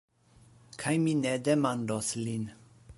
[0.83, 2.53] Kaj mi ne demandos lin.